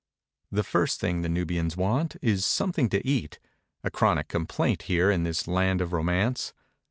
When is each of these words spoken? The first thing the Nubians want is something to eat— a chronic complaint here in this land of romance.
The 0.51 0.63
first 0.63 0.99
thing 0.99 1.21
the 1.21 1.29
Nubians 1.29 1.77
want 1.77 2.15
is 2.23 2.43
something 2.43 2.89
to 2.89 3.05
eat— 3.07 3.37
a 3.83 3.91
chronic 3.91 4.29
complaint 4.29 4.81
here 4.89 5.11
in 5.11 5.25
this 5.25 5.47
land 5.47 5.79
of 5.79 5.93
romance. 5.93 6.53